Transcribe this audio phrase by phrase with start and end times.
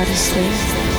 [0.00, 0.89] modestly.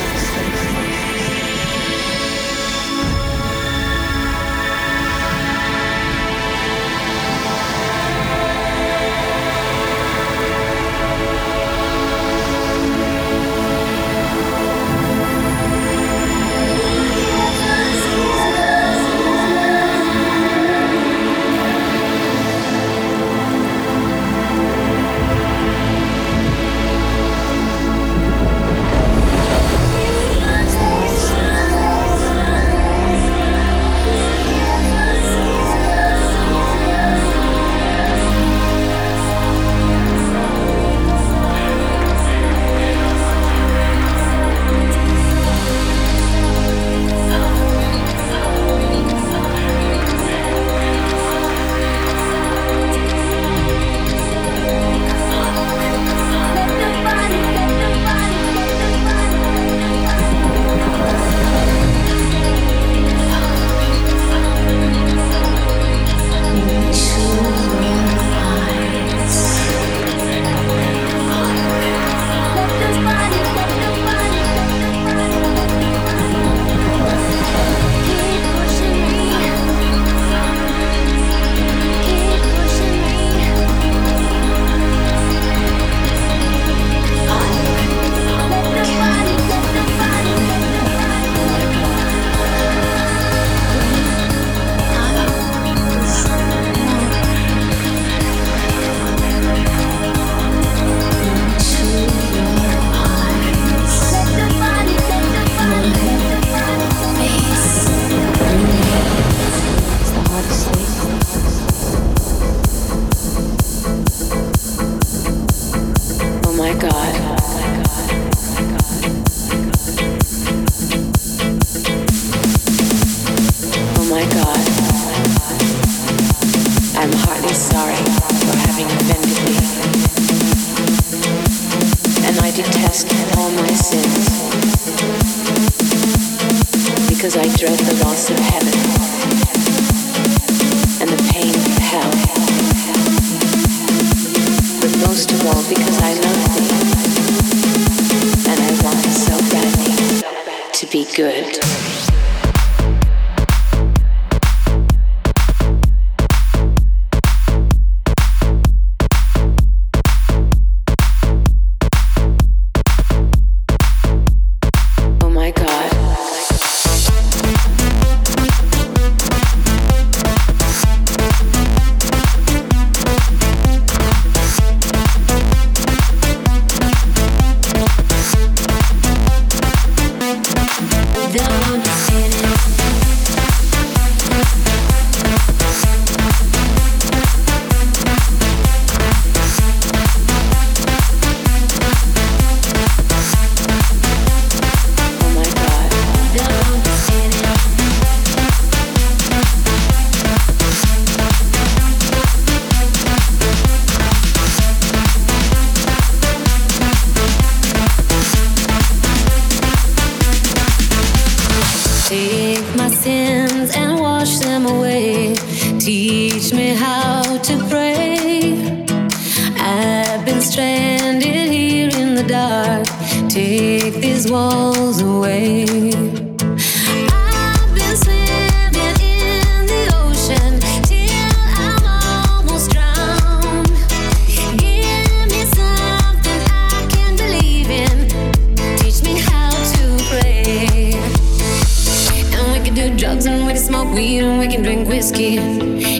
[244.87, 245.35] whiskey.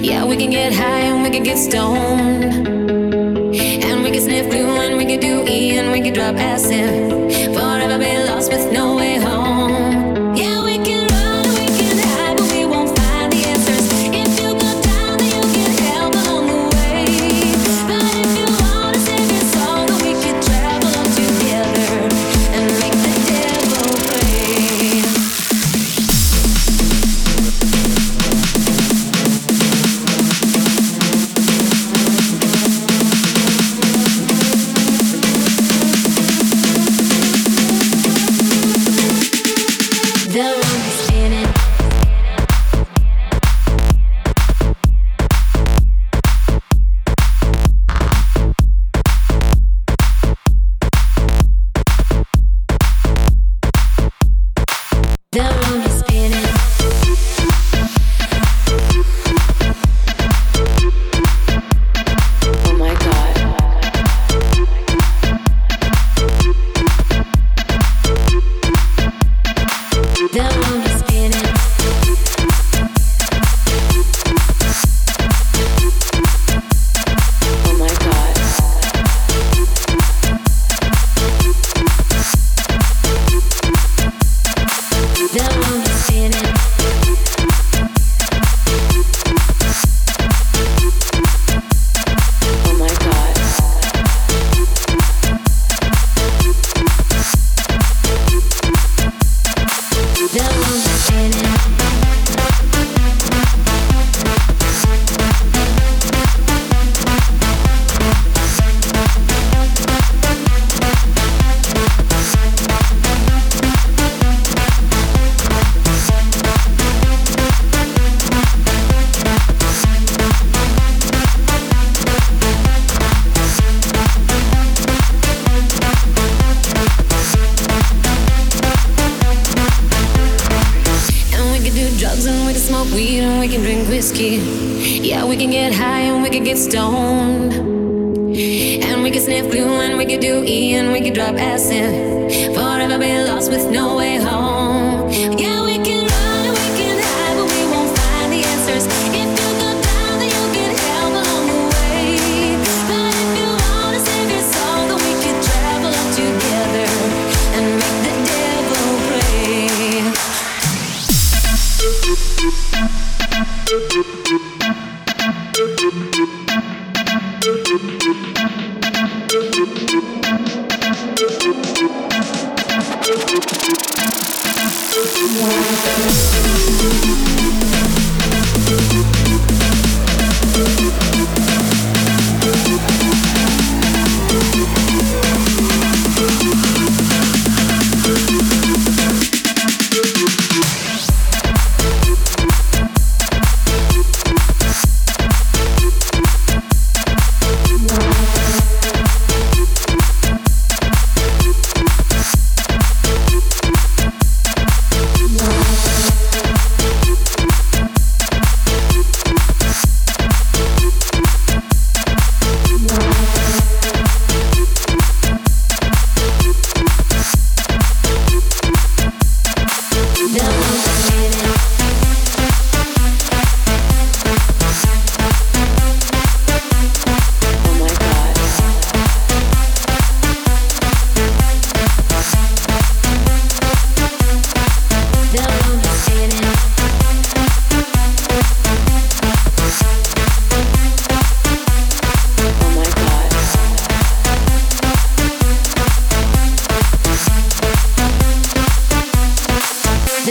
[0.02, 2.68] Yeah, we can get high and we can get stoned.
[3.88, 7.11] And we can sniff glue and we can do E and we can drop acid.
[7.53, 9.30] Forever be lost with no way home.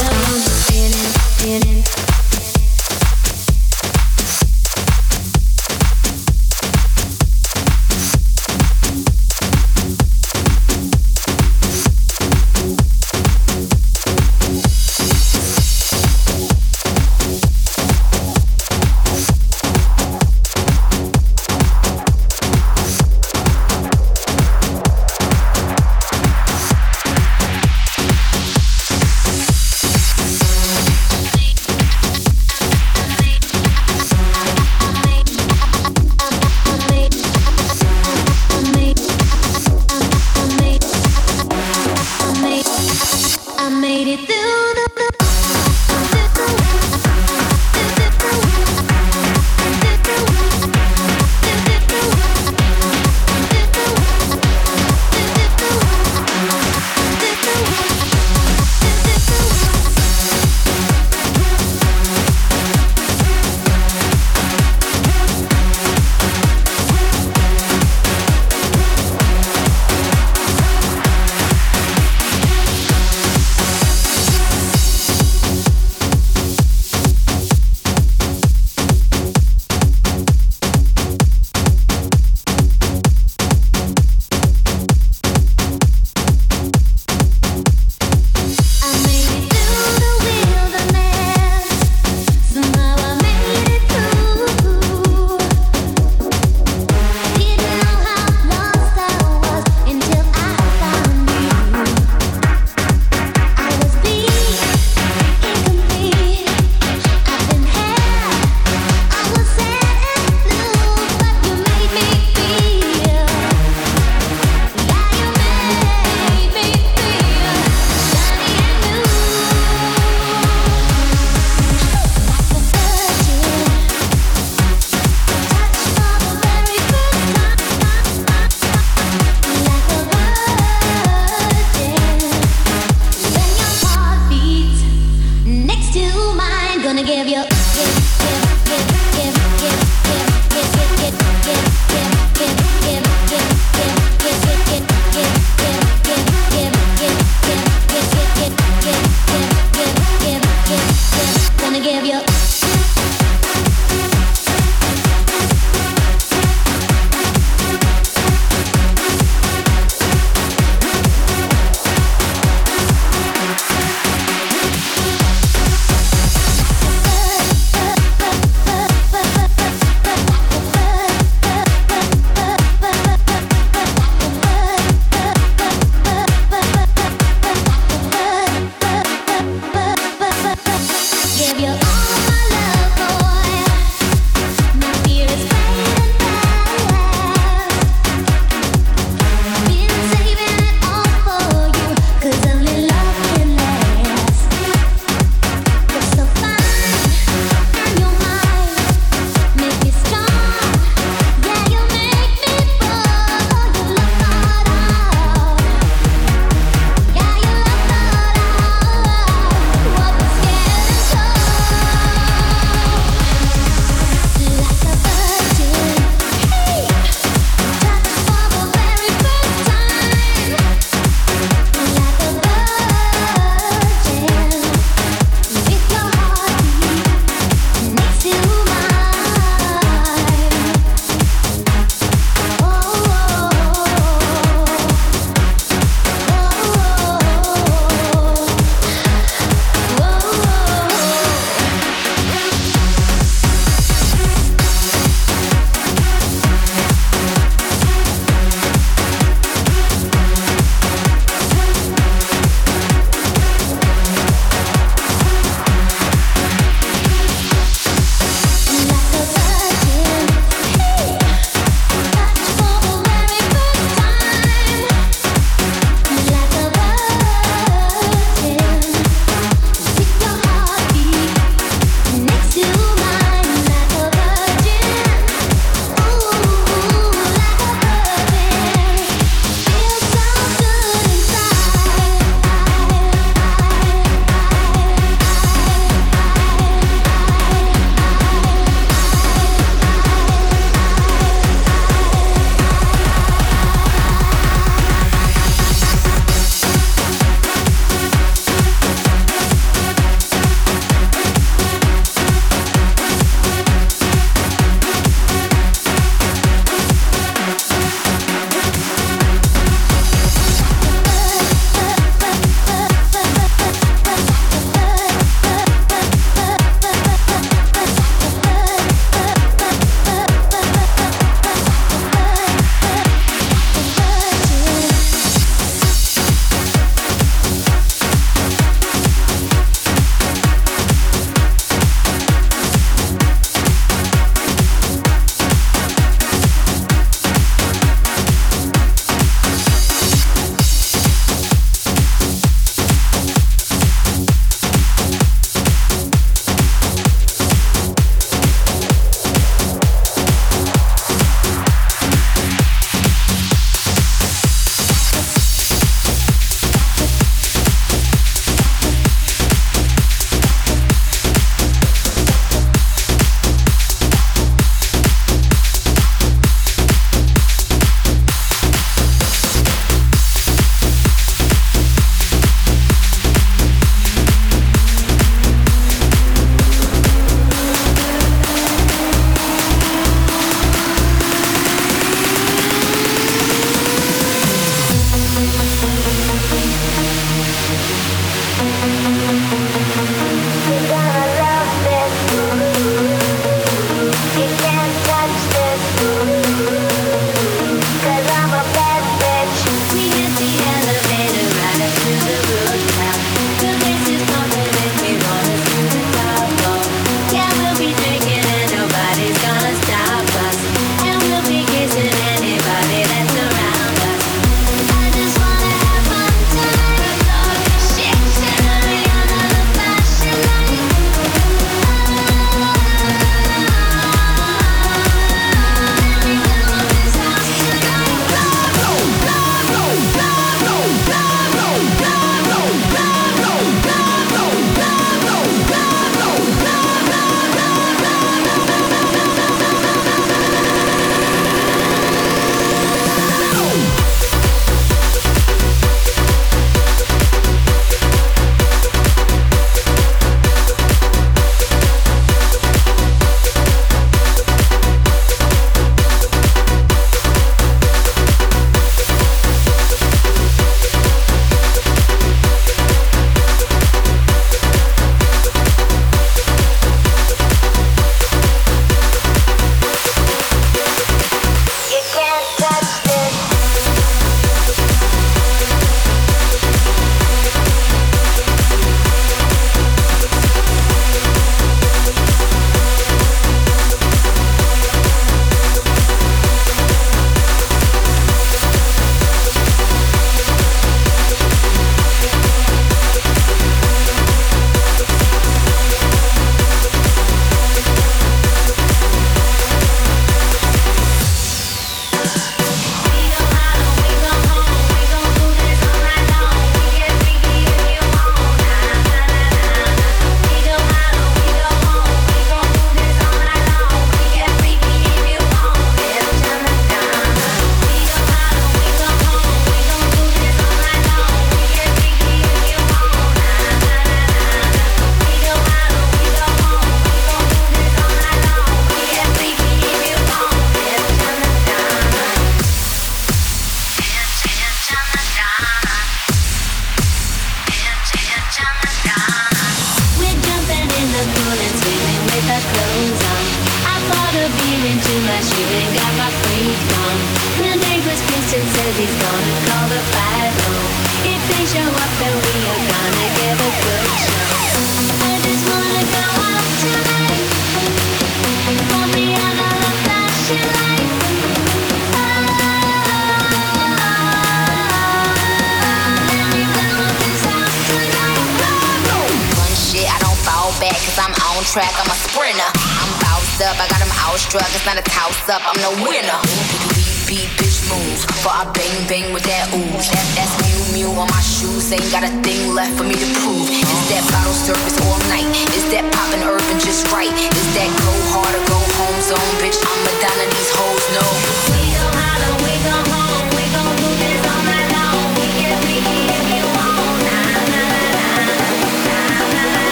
[0.00, 2.19] still on spinning, spinning.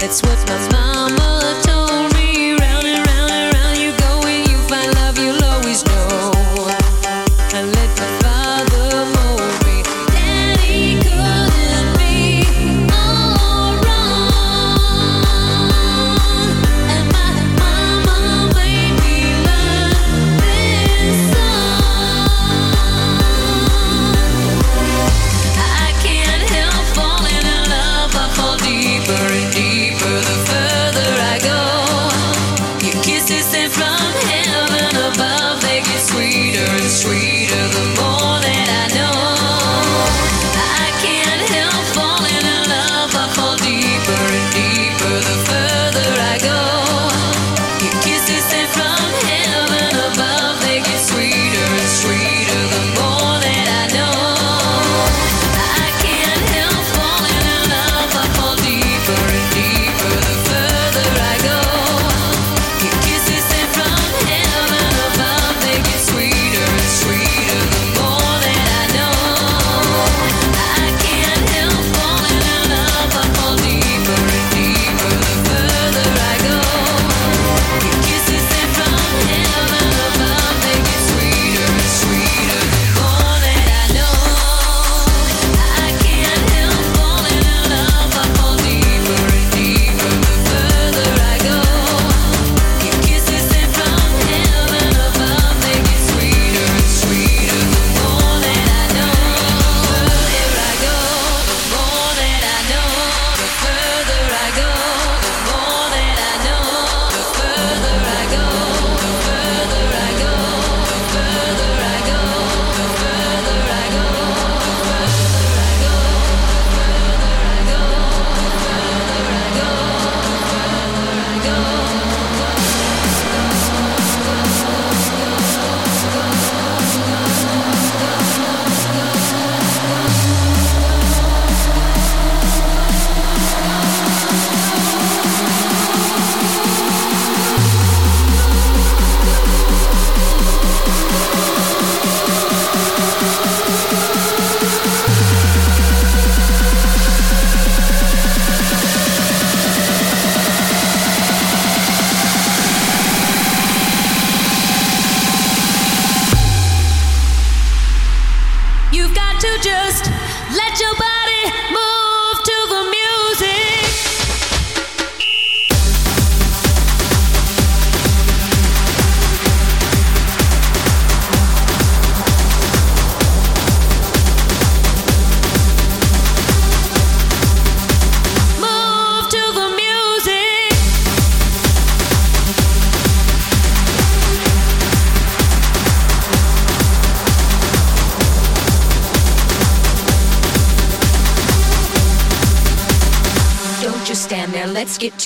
[0.00, 1.65] That's what my mama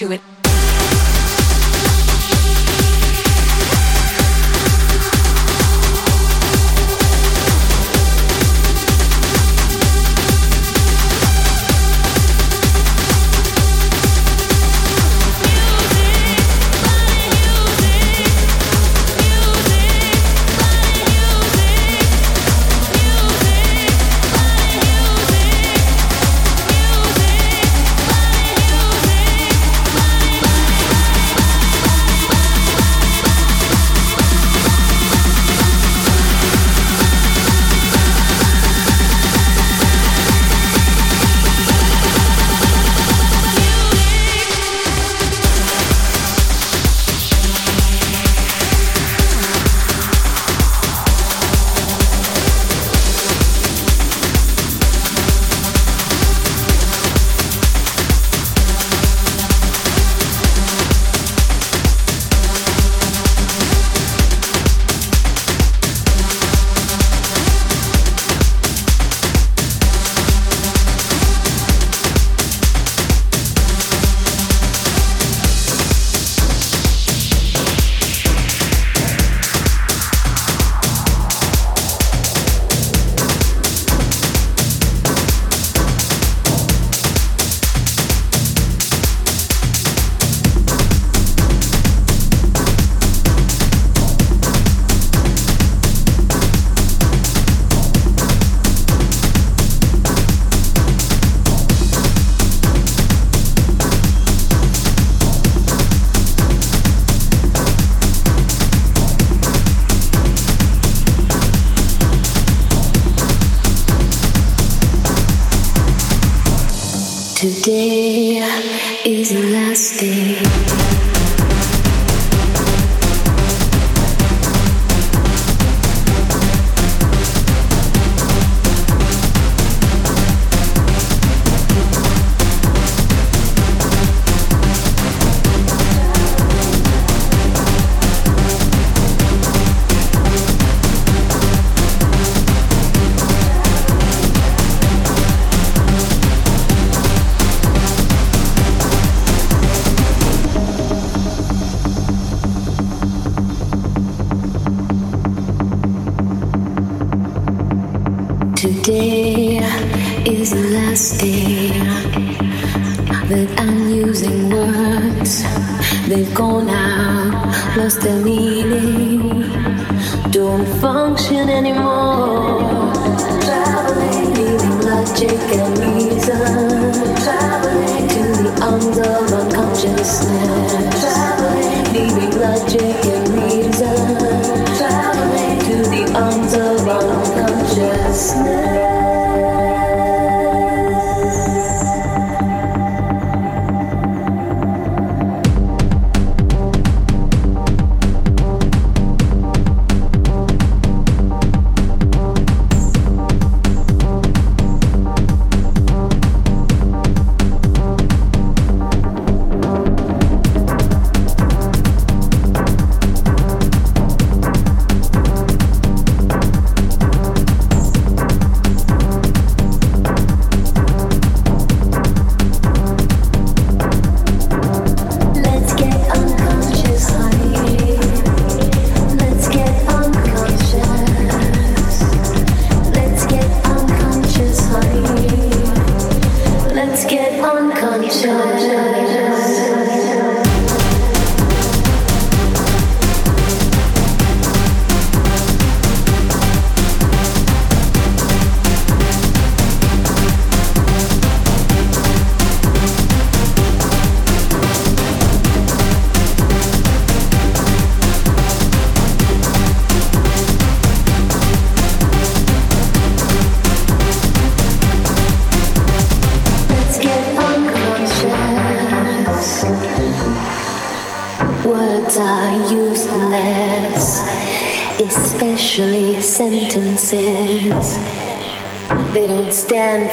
[0.01, 0.30] to it.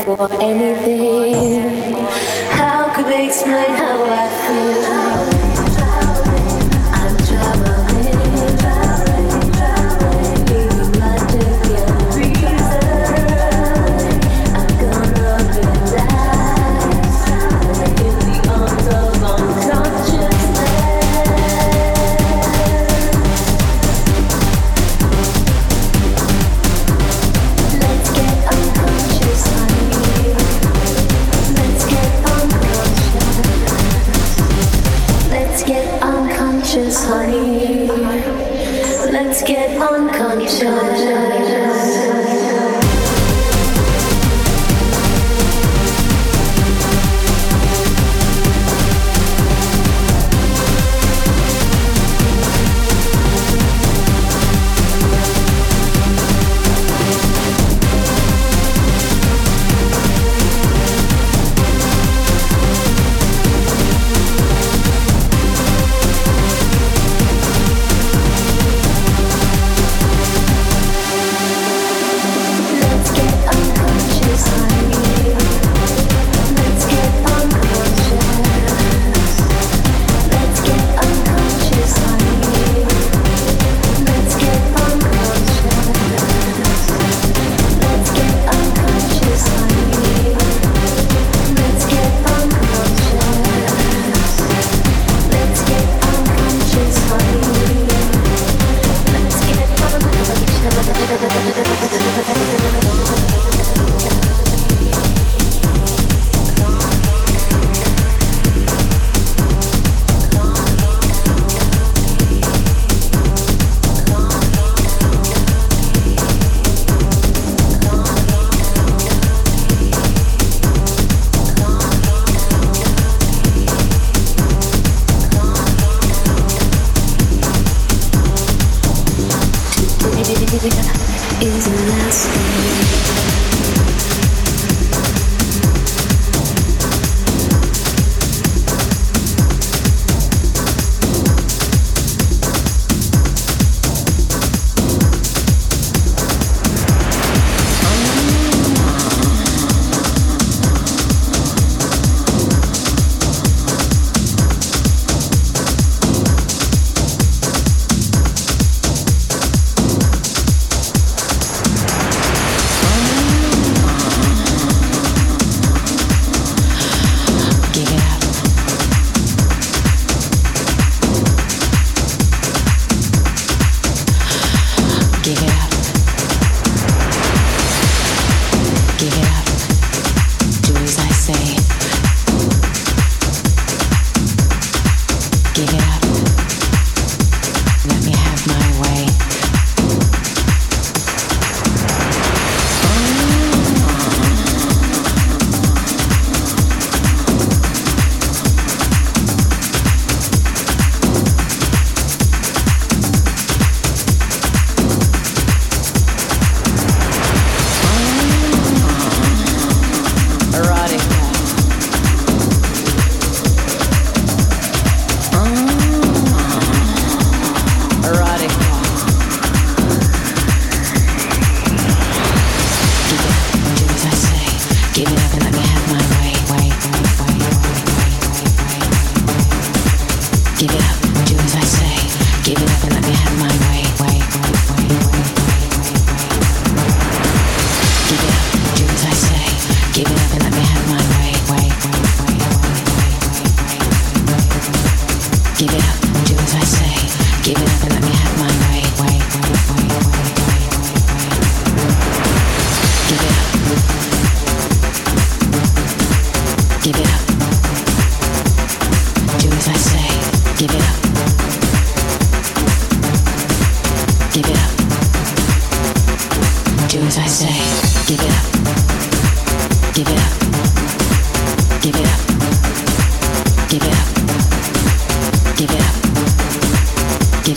[0.09, 0.76] 我爱你。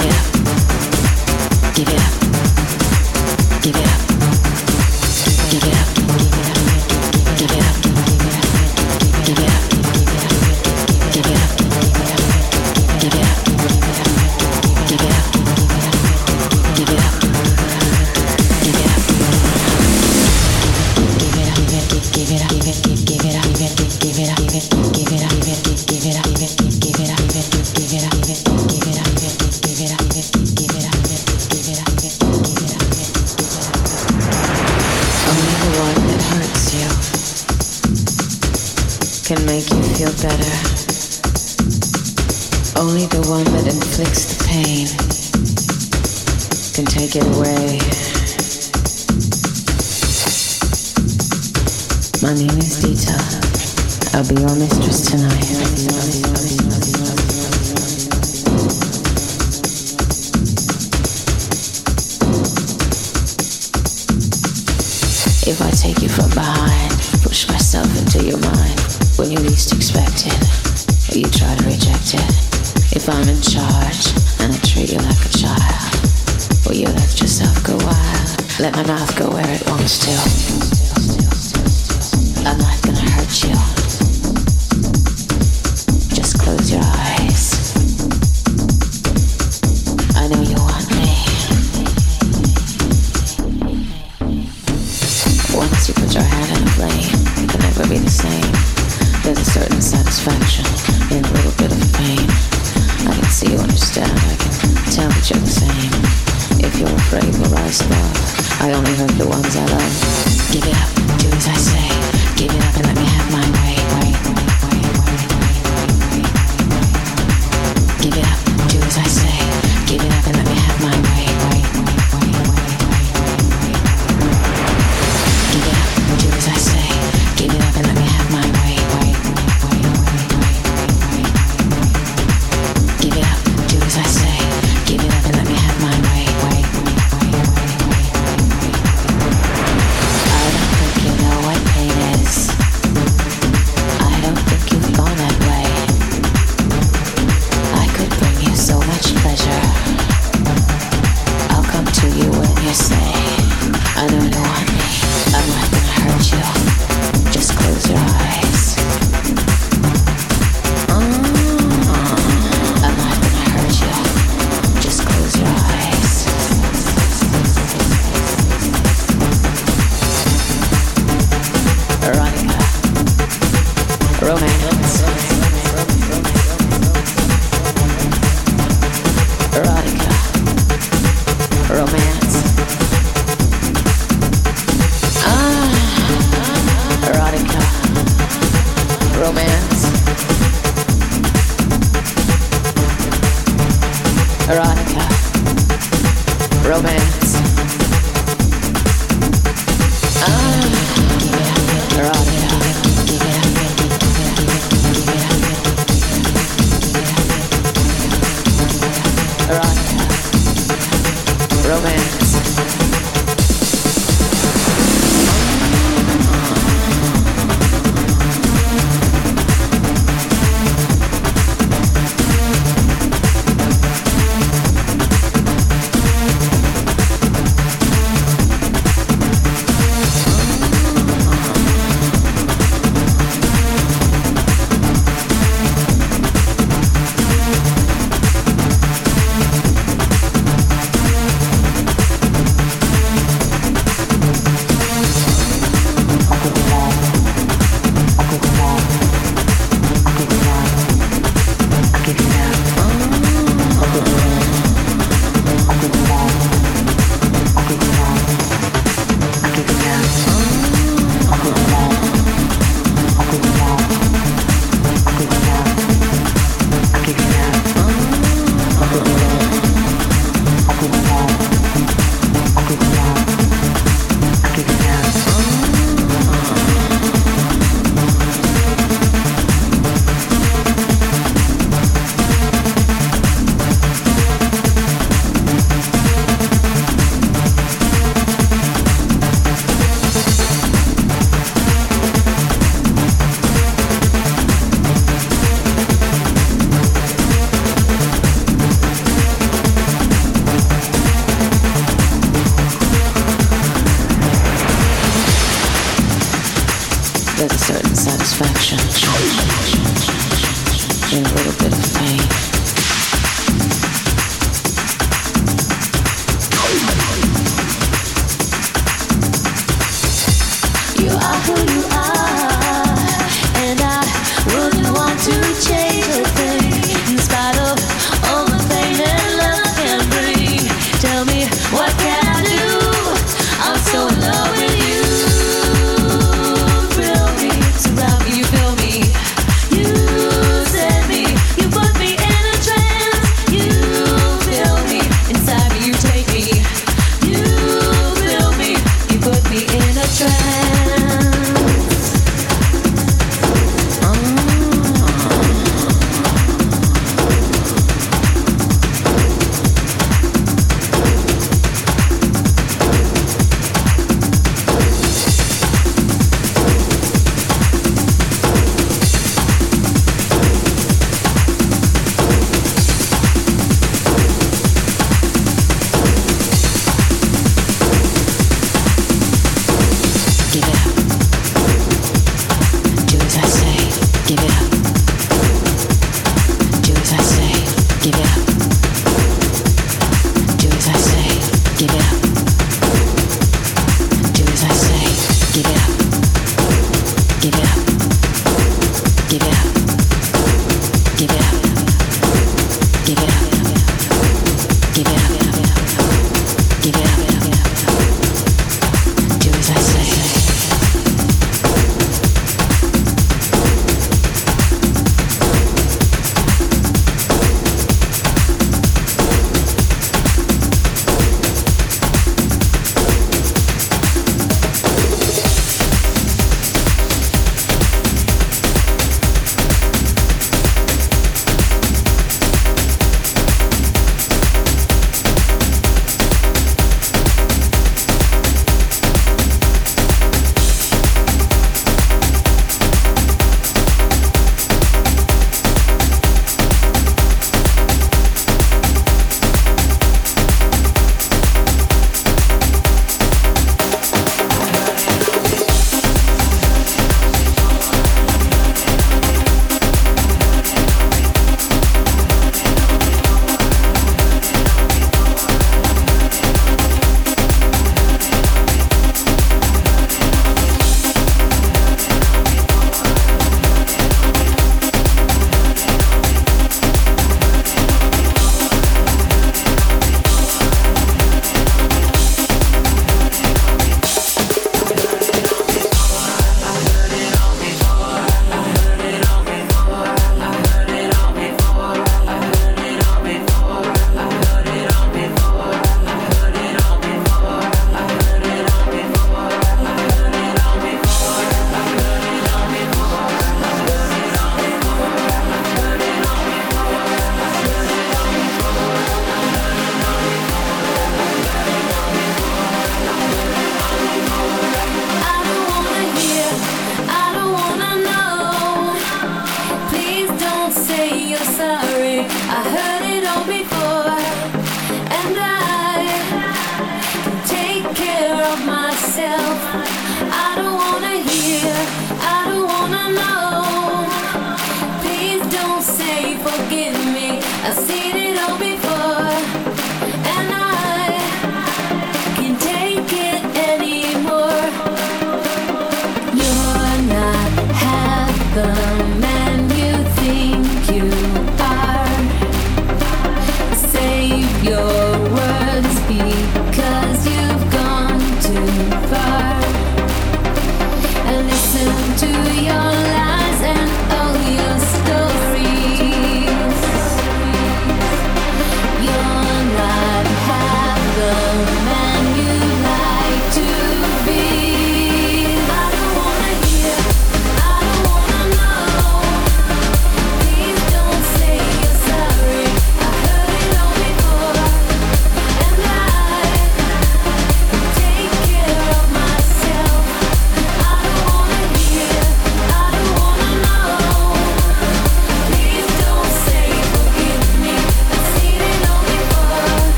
[0.00, 0.59] Media.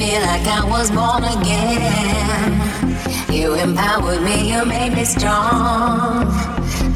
[0.00, 2.56] feel like I was born again.
[3.28, 6.24] You empowered me, you made me strong.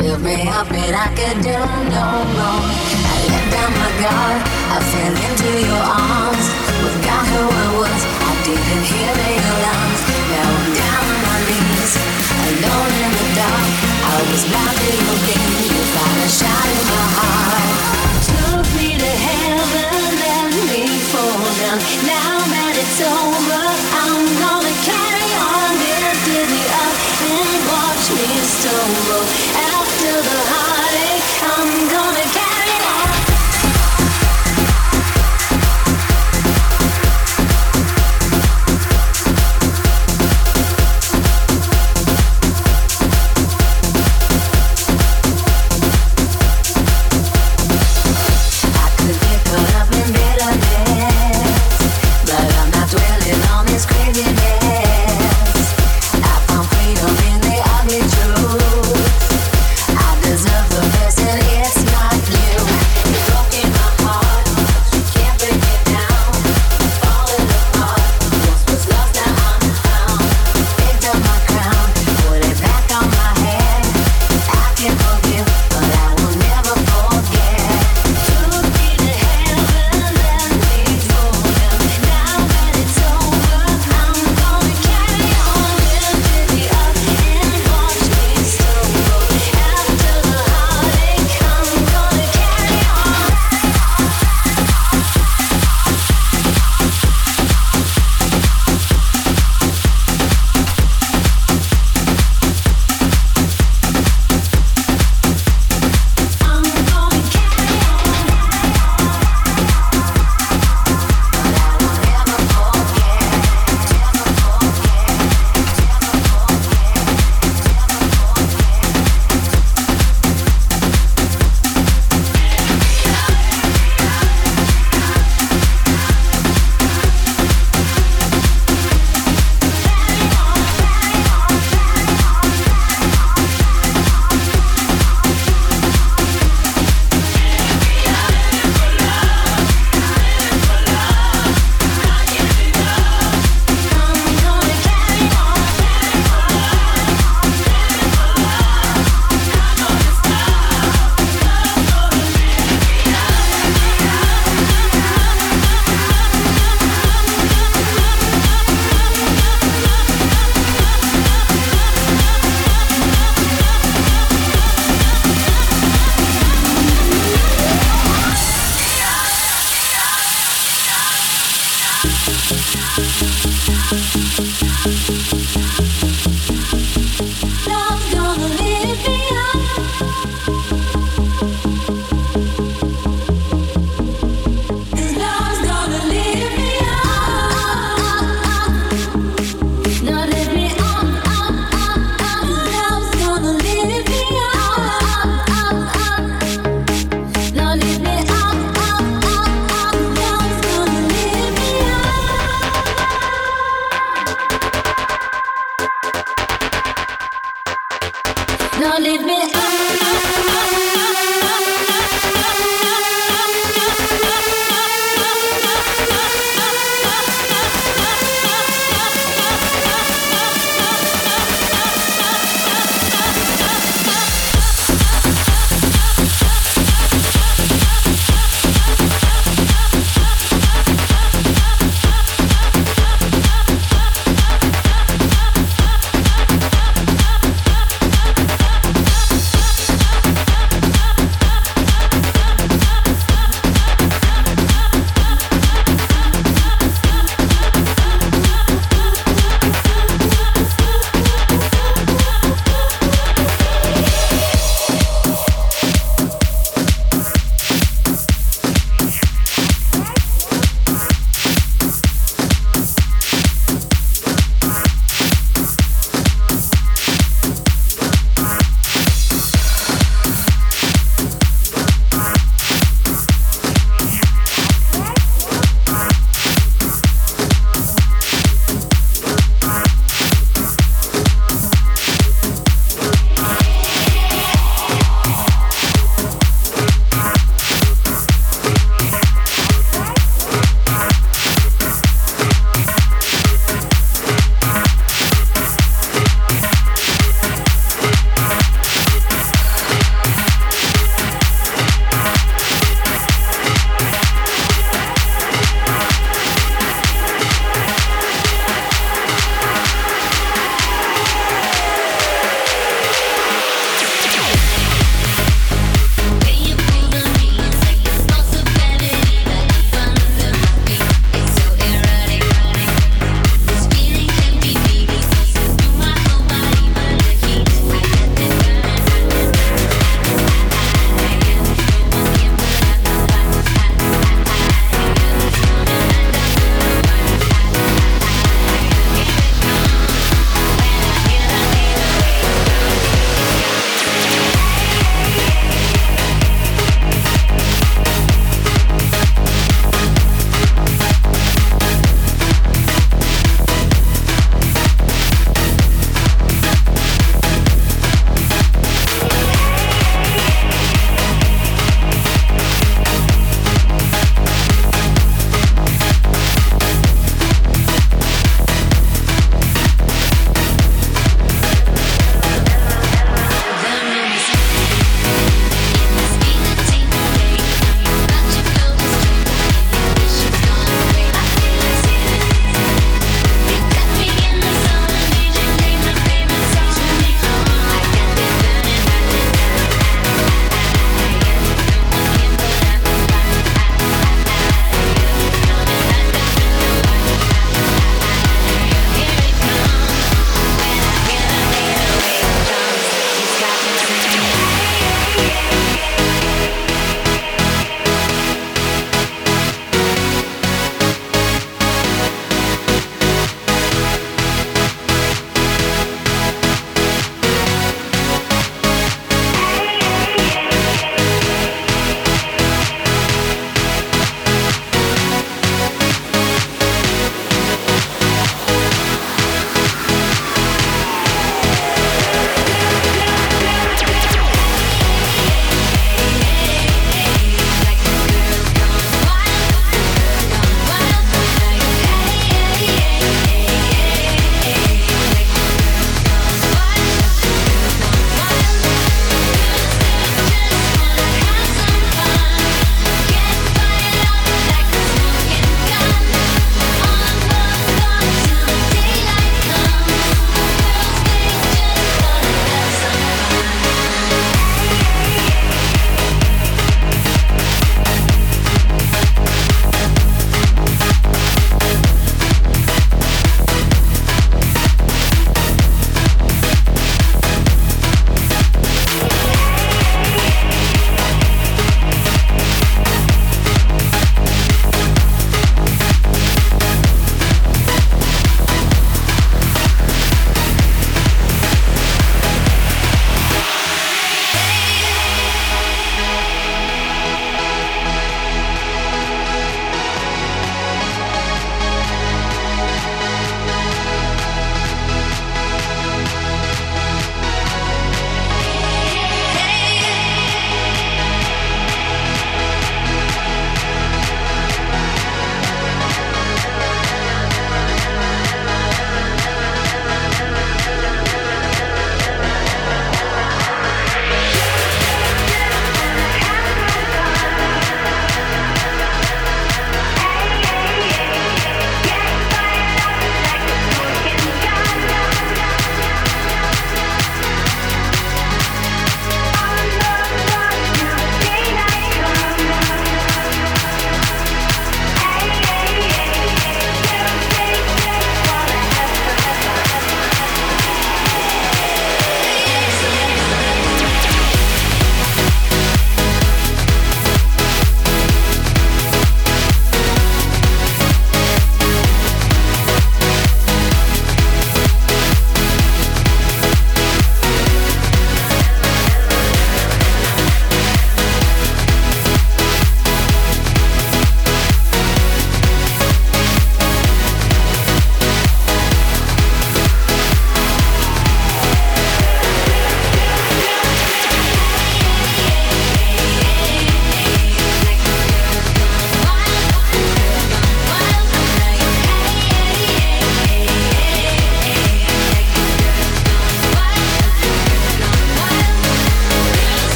[0.00, 1.60] Built me up and I could do
[1.92, 2.64] no wrong.
[3.12, 4.40] I let down my guard,
[4.72, 6.46] I fell into your arms.
[6.80, 10.00] Forgot who I was, I didn't hear the alarms.
[10.32, 11.92] Now I'm down on my knees,
[12.48, 13.72] alone in the dark.
[14.08, 17.72] I was blind to your game, you found a shot in my heart.
[18.24, 20.80] Took me to heaven, let me
[21.12, 21.78] fall down.
[22.08, 22.35] Now
[22.96, 23.66] stumble.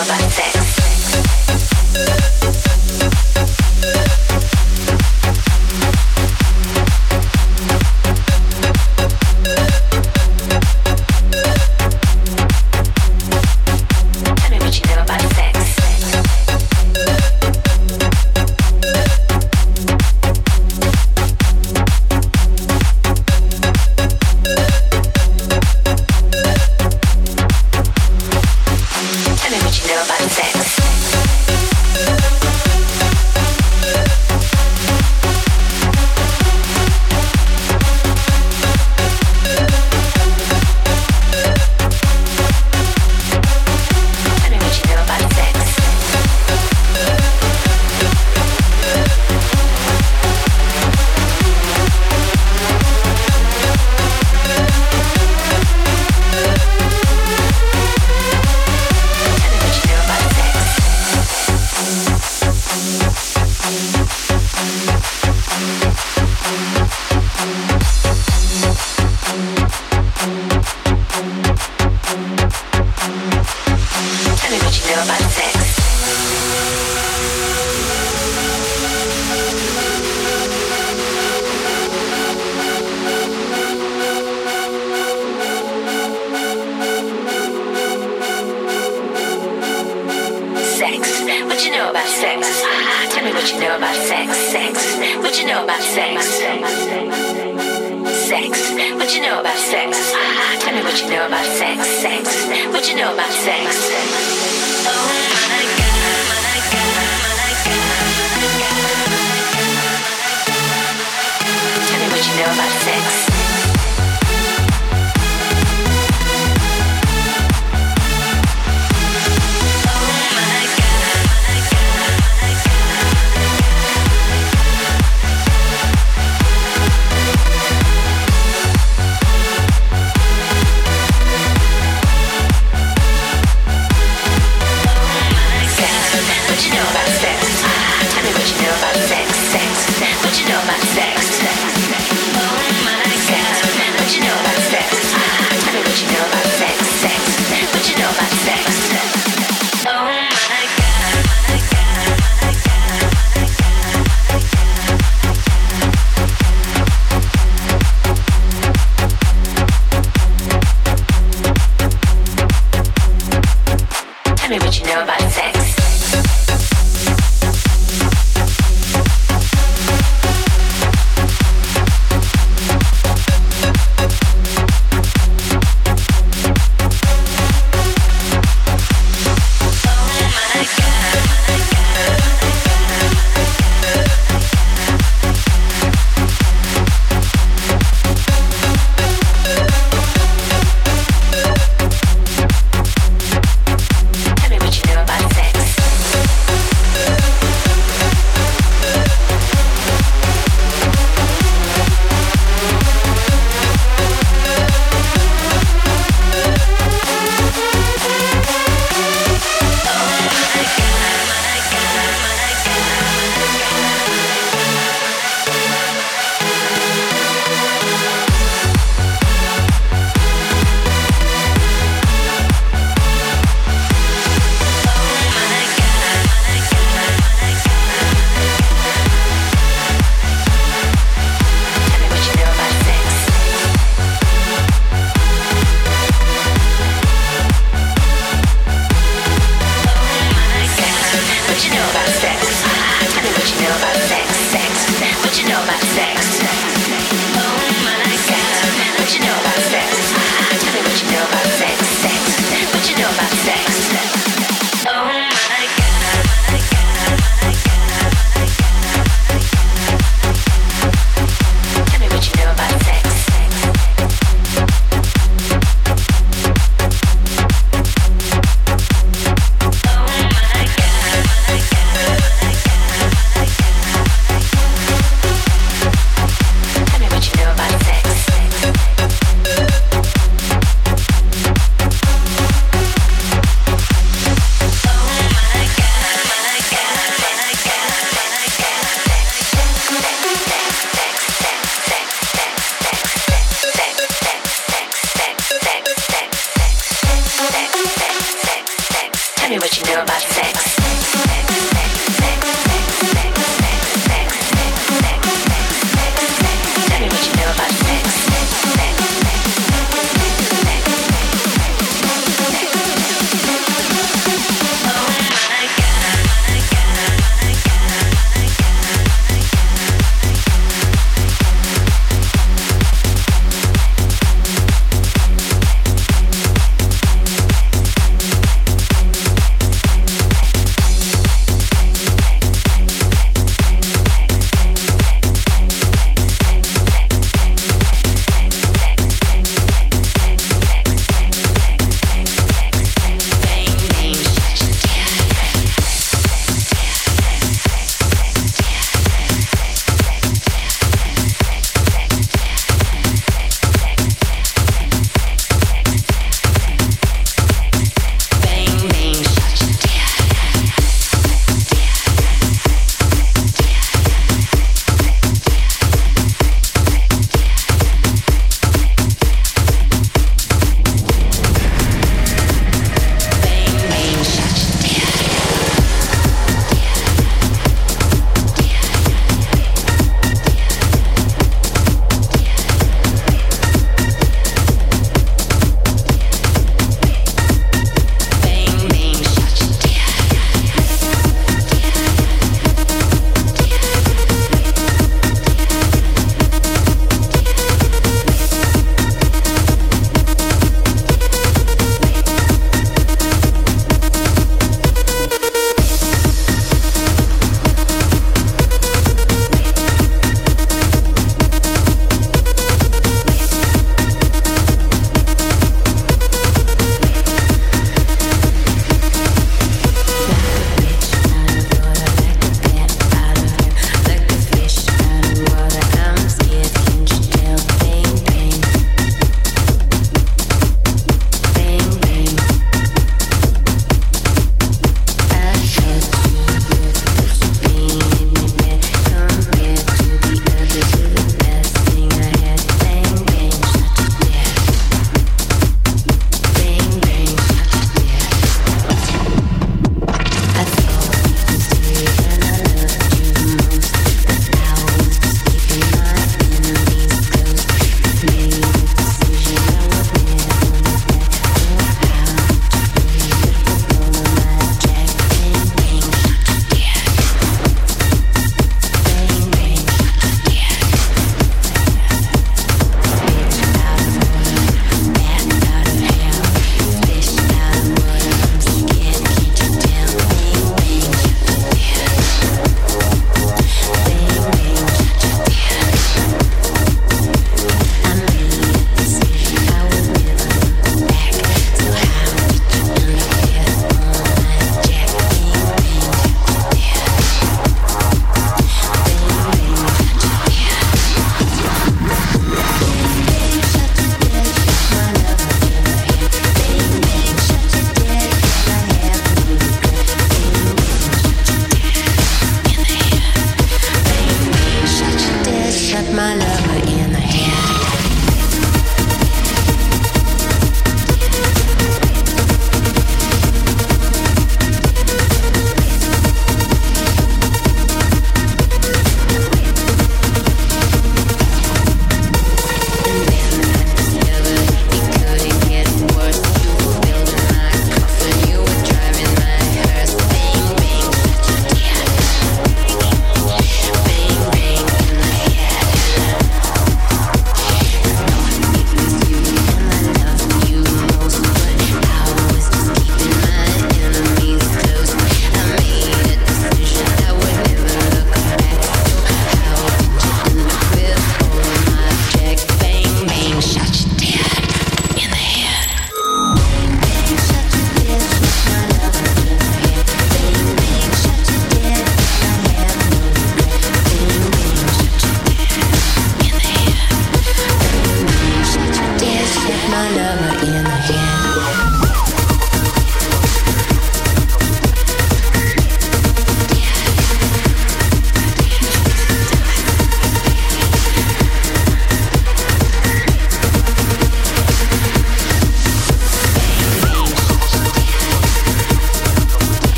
[0.00, 0.69] Love Sex.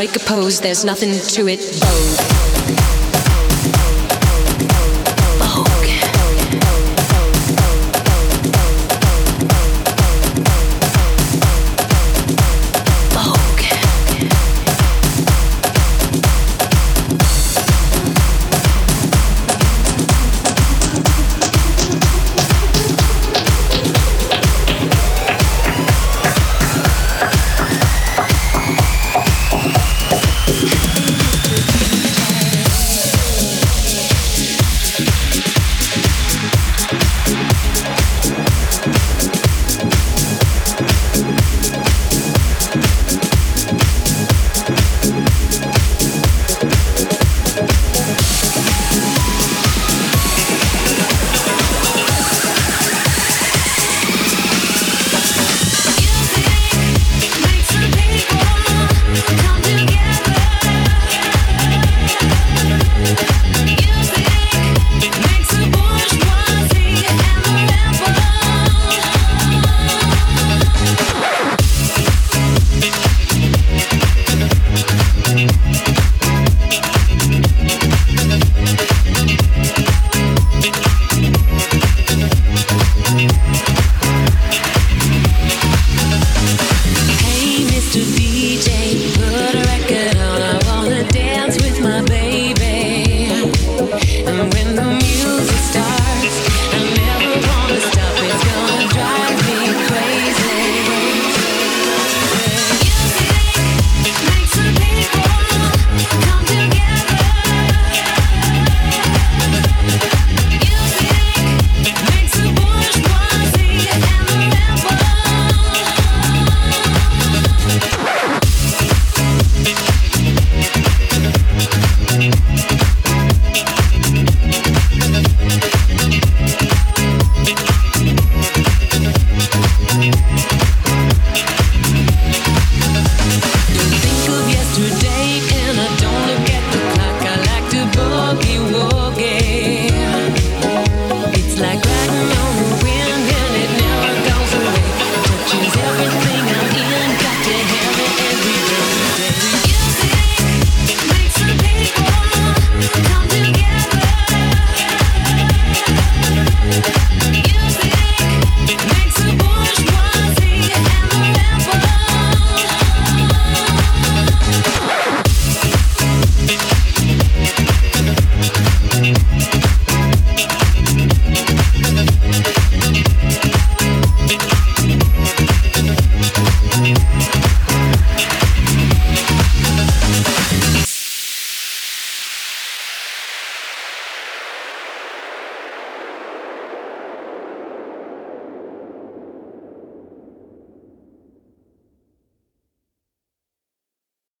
[0.00, 1.60] Strike a pose, there's nothing to it.
[1.74, 2.39] Vogue.